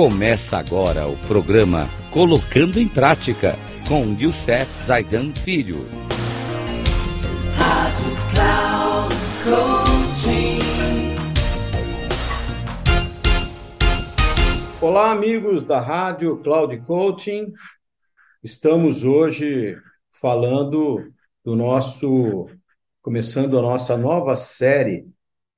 Começa 0.00 0.56
agora 0.56 1.08
o 1.08 1.16
programa 1.26 1.88
Colocando 2.12 2.78
em 2.78 2.86
Prática 2.86 3.56
com 3.88 4.16
Youssef 4.16 4.64
Zaidan 4.80 5.32
Filho. 5.32 5.84
Rádio 7.56 8.14
Cloud 8.32 9.14
Coaching. 9.42 10.58
Olá, 14.80 15.10
amigos 15.10 15.64
da 15.64 15.80
Rádio 15.80 16.36
Cloud 16.44 16.78
Coaching. 16.82 17.52
Estamos 18.40 19.04
hoje 19.04 19.76
falando 20.12 21.12
do 21.44 21.56
nosso, 21.56 22.46
começando 23.02 23.58
a 23.58 23.62
nossa 23.62 23.96
nova 23.96 24.36
série, 24.36 25.08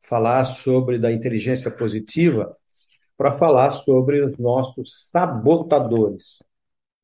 falar 0.00 0.44
sobre 0.44 0.98
da 0.98 1.12
inteligência 1.12 1.70
positiva 1.70 2.56
para 3.20 3.36
falar 3.36 3.70
sobre 3.72 4.22
os 4.22 4.38
nossos 4.38 5.10
sabotadores. 5.10 6.42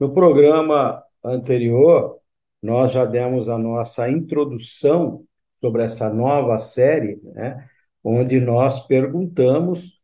No 0.00 0.14
programa 0.14 1.02
anterior, 1.22 2.16
nós 2.62 2.90
já 2.90 3.04
demos 3.04 3.50
a 3.50 3.58
nossa 3.58 4.08
introdução 4.08 5.26
sobre 5.60 5.82
essa 5.82 6.08
nova 6.08 6.56
série, 6.56 7.20
né, 7.22 7.68
onde 8.02 8.40
nós 8.40 8.80
perguntamos 8.86 10.00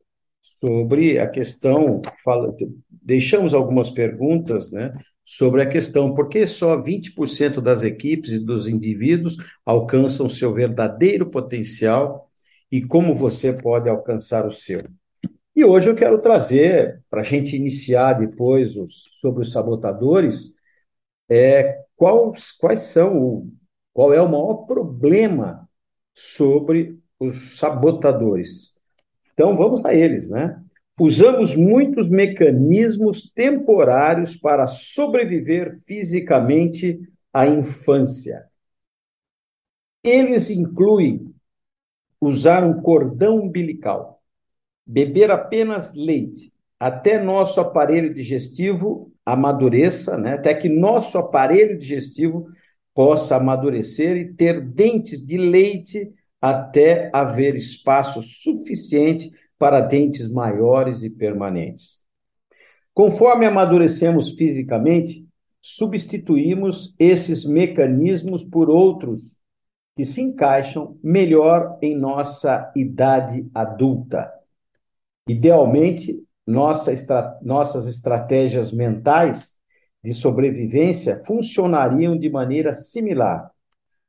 sobre 0.60 1.18
a 1.18 1.26
questão, 1.26 2.02
fala, 2.22 2.54
deixamos 2.90 3.54
algumas 3.54 3.88
perguntas, 3.88 4.70
né, 4.70 4.92
sobre 5.24 5.62
a 5.62 5.66
questão 5.66 6.14
por 6.14 6.28
que 6.28 6.46
só 6.46 6.76
20% 6.76 7.58
das 7.58 7.82
equipes 7.82 8.32
e 8.32 8.38
dos 8.38 8.68
indivíduos 8.68 9.38
alcançam 9.64 10.28
seu 10.28 10.52
verdadeiro 10.52 11.30
potencial 11.30 12.30
e 12.70 12.82
como 12.82 13.14
você 13.14 13.50
pode 13.50 13.88
alcançar 13.88 14.44
o 14.44 14.52
seu. 14.52 14.78
E 15.54 15.64
hoje 15.64 15.90
eu 15.90 15.94
quero 15.94 16.18
trazer, 16.20 17.02
para 17.10 17.20
a 17.20 17.24
gente 17.24 17.56
iniciar 17.56 18.14
depois 18.14 18.74
os, 18.74 19.04
sobre 19.20 19.42
os 19.42 19.52
sabotadores, 19.52 20.54
é, 21.28 21.84
quais, 21.94 22.52
quais 22.52 22.80
são, 22.80 23.50
qual 23.92 24.14
é 24.14 24.20
o 24.20 24.28
maior 24.28 24.66
problema 24.66 25.68
sobre 26.14 26.98
os 27.20 27.58
sabotadores. 27.58 28.74
Então 29.34 29.56
vamos 29.56 29.84
a 29.84 29.94
eles, 29.94 30.30
né? 30.30 30.62
Usamos 30.98 31.56
muitos 31.56 32.08
mecanismos 32.08 33.30
temporários 33.34 34.36
para 34.36 34.66
sobreviver 34.66 35.80
fisicamente 35.86 37.00
à 37.32 37.46
infância. 37.46 38.46
Eles 40.04 40.48
incluem 40.50 41.34
usar 42.20 42.62
um 42.64 42.80
cordão 42.80 43.40
umbilical, 43.40 44.21
beber 44.86 45.30
apenas 45.30 45.94
leite 45.94 46.52
até 46.82 47.22
nosso 47.22 47.60
aparelho 47.60 48.12
digestivo 48.12 49.12
amadureça, 49.24 50.18
né? 50.18 50.34
até 50.34 50.52
que 50.52 50.68
nosso 50.68 51.16
aparelho 51.16 51.78
digestivo 51.78 52.48
possa 52.92 53.36
amadurecer 53.36 54.16
e 54.16 54.34
ter 54.34 54.60
dentes 54.60 55.24
de 55.24 55.38
leite 55.38 56.12
até 56.40 57.08
haver 57.12 57.54
espaço 57.54 58.20
suficiente 58.20 59.30
para 59.56 59.80
dentes 59.80 60.28
maiores 60.28 61.04
e 61.04 61.08
permanentes. 61.08 62.00
Conforme 62.92 63.46
amadurecemos 63.46 64.30
fisicamente, 64.30 65.24
substituímos 65.60 66.96
esses 66.98 67.44
mecanismos 67.44 68.42
por 68.42 68.68
outros 68.68 69.36
que 69.96 70.04
se 70.04 70.20
encaixam 70.20 70.98
melhor 71.00 71.78
em 71.80 71.96
nossa 71.96 72.72
idade 72.74 73.48
adulta. 73.54 74.41
Idealmente, 75.26 76.24
nossa 76.46 76.92
estra 76.92 77.38
nossas 77.42 77.86
estratégias 77.86 78.72
mentais 78.72 79.56
de 80.02 80.12
sobrevivência 80.12 81.22
funcionariam 81.24 82.18
de 82.18 82.28
maneira 82.28 82.72
similar. 82.72 83.50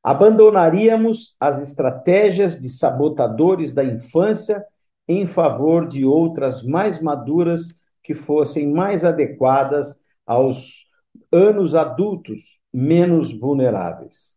Abandonaríamos 0.01 1.35
as 1.39 1.61
estratégias 1.61 2.59
de 2.59 2.69
sabotadores 2.69 3.73
da 3.73 3.83
infância 3.83 4.65
em 5.07 5.27
favor 5.27 5.87
de 5.87 6.03
outras 6.03 6.63
mais 6.63 6.99
maduras 6.99 7.67
que 8.01 8.13
fossem 8.13 8.71
mais 8.71 9.05
adequadas 9.05 10.01
aos 10.25 10.87
anos 11.31 11.75
adultos 11.75 12.41
menos 12.73 13.33
vulneráveis. 13.37 14.35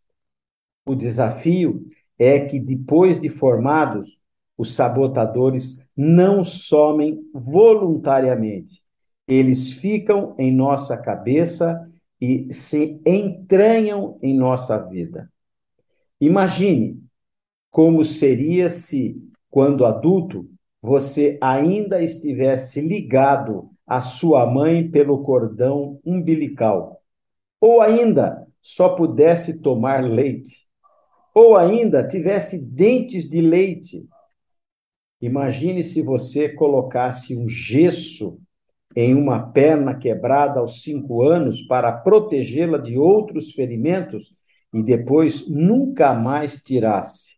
O 0.84 0.94
desafio 0.94 1.86
é 2.18 2.40
que, 2.40 2.60
depois 2.60 3.20
de 3.20 3.28
formados, 3.28 4.18
os 4.56 4.74
sabotadores 4.74 5.86
não 5.96 6.44
somem 6.44 7.20
voluntariamente. 7.32 8.82
Eles 9.28 9.72
ficam 9.72 10.34
em 10.38 10.54
nossa 10.54 10.96
cabeça 10.96 11.90
e 12.20 12.52
se 12.52 13.00
entranham 13.04 14.18
em 14.22 14.34
nossa 14.34 14.78
vida. 14.78 15.30
Imagine 16.20 17.02
como 17.70 18.04
seria 18.04 18.70
se, 18.70 19.20
quando 19.50 19.84
adulto, 19.84 20.48
você 20.80 21.36
ainda 21.42 22.02
estivesse 22.02 22.80
ligado 22.80 23.70
à 23.86 24.00
sua 24.00 24.46
mãe 24.46 24.90
pelo 24.90 25.22
cordão 25.22 26.00
umbilical, 26.04 27.02
ou 27.60 27.82
ainda 27.82 28.46
só 28.62 28.90
pudesse 28.90 29.60
tomar 29.60 30.02
leite, 30.02 30.66
ou 31.34 31.56
ainda 31.56 32.06
tivesse 32.06 32.64
dentes 32.64 33.28
de 33.28 33.40
leite 33.40 34.08
Imagine 35.20 35.82
se 35.82 36.02
você 36.02 36.48
colocasse 36.48 37.36
um 37.36 37.48
gesso 37.48 38.38
em 38.94 39.14
uma 39.14 39.50
perna 39.50 39.94
quebrada 39.94 40.60
aos 40.60 40.82
cinco 40.82 41.22
anos 41.22 41.62
para 41.62 41.92
protegê-la 41.92 42.78
de 42.78 42.98
outros 42.98 43.52
ferimentos 43.52 44.34
e 44.72 44.82
depois 44.82 45.48
nunca 45.48 46.14
mais 46.14 46.62
tirasse. 46.62 47.36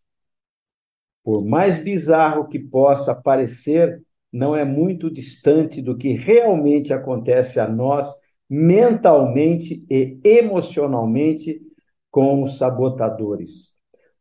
Por 1.25 1.45
mais 1.45 1.83
bizarro 1.83 2.49
que 2.49 2.59
possa 2.59 3.15
parecer, 3.15 4.03
não 4.33 4.57
é 4.57 4.65
muito 4.65 5.11
distante 5.11 5.81
do 5.81 5.97
que 5.97 6.13
realmente 6.13 6.93
acontece 6.93 7.61
a 7.61 7.69
nós 7.69 8.09
mentalmente 8.49 9.85
e 9.91 10.19
emocionalmente 10.25 11.61
com 12.11 12.43
os 12.43 12.57
sabotadores. 12.59 13.78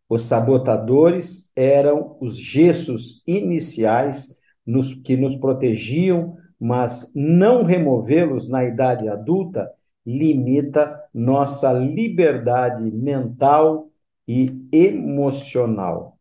Os 0.09 0.23
sabotadores 0.23 1.49
eram 1.55 2.17
os 2.21 2.37
gessos 2.37 3.21
iniciais 3.27 4.35
nos, 4.65 4.93
que 4.93 5.17
nos 5.17 5.35
protegiam, 5.35 6.37
mas 6.59 7.11
não 7.13 7.63
removê-los 7.63 8.49
na 8.49 8.63
idade 8.63 9.07
adulta 9.07 9.71
limita 10.05 11.03
nossa 11.13 11.73
liberdade 11.73 12.89
mental 12.91 13.89
e 14.25 14.65
emocional. 14.71 16.17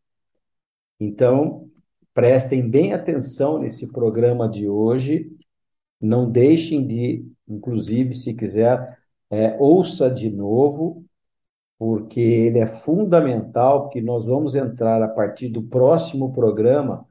Então, 0.98 1.68
prestem 2.12 2.68
bem 2.68 2.92
atenção 2.92 3.58
nesse 3.60 3.86
programa 3.86 4.48
de 4.48 4.68
hoje. 4.68 5.30
Não 6.00 6.28
deixem 6.28 6.84
de, 6.84 7.24
inclusive, 7.48 8.14
se 8.14 8.34
quiser, 8.34 8.98
é, 9.30 9.56
ouça 9.60 10.10
de 10.10 10.30
novo 10.30 11.04
porque 11.78 12.20
ele 12.20 12.58
é 12.58 12.66
fundamental, 12.66 13.88
que 13.90 14.00
nós 14.00 14.24
vamos 14.24 14.54
entrar 14.54 15.02
a 15.02 15.08
partir 15.08 15.48
do 15.48 15.62
próximo 15.62 16.32
programa, 16.32 17.06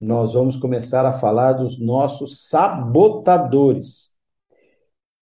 nós 0.00 0.34
vamos 0.34 0.56
começar 0.56 1.04
a 1.06 1.18
falar 1.18 1.54
dos 1.54 1.78
nossos 1.78 2.48
sabotadores. 2.48 4.14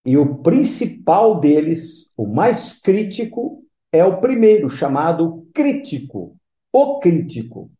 E 0.04 0.16
o 0.16 0.36
principal 0.36 1.40
deles, 1.40 2.12
o 2.16 2.26
mais 2.26 2.80
crítico, 2.80 3.64
é 3.92 4.04
o 4.04 4.20
primeiro, 4.20 4.68
chamado 4.68 5.46
crítico, 5.54 6.36
o 6.72 6.98
crítico, 6.98 7.70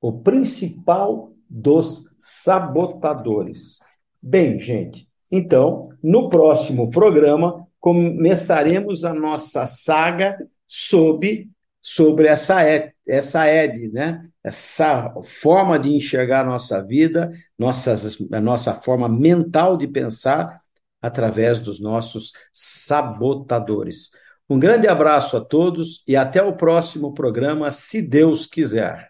o 0.00 0.12
principal 0.20 1.32
dos 1.48 2.04
sabotadores. 2.18 3.78
Bem, 4.22 4.58
gente, 4.58 5.08
então, 5.30 5.90
no 6.02 6.28
próximo 6.28 6.90
programa, 6.90 7.66
começaremos 7.80 9.04
a 9.04 9.12
nossa 9.12 9.66
saga 9.66 10.38
sobre, 10.66 11.48
sobre 11.80 12.28
essa, 12.28 12.60
essa 13.06 13.46
ED, 13.46 13.92
né? 13.92 14.26
essa 14.42 15.12
forma 15.22 15.78
de 15.78 15.90
enxergar 15.90 16.42
a 16.42 16.44
nossa 16.44 16.80
vida, 16.80 17.32
nossas, 17.58 18.16
a 18.32 18.40
nossa 18.40 18.72
forma 18.74 19.08
mental 19.08 19.76
de 19.76 19.88
pensar 19.88 20.60
através 21.02 21.58
dos 21.58 21.80
nossos 21.80 22.32
sabotadores. 22.52 24.10
Um 24.48 24.58
grande 24.58 24.86
abraço 24.86 25.36
a 25.36 25.40
todos 25.40 26.04
e 26.06 26.14
até 26.14 26.40
o 26.40 26.52
próximo 26.52 27.12
programa, 27.12 27.72
se 27.72 28.00
Deus 28.00 28.46
quiser. 28.46 29.08